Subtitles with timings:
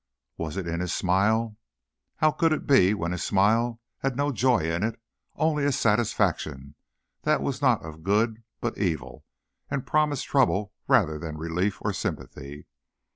[0.35, 1.57] Was it in his smile?
[2.15, 4.99] How could it be when his smile had no joy in it,
[5.35, 6.73] only a satisfaction
[7.21, 9.25] that was not of good, but evil,
[9.69, 12.65] and promised trouble rather than relief or sympathy?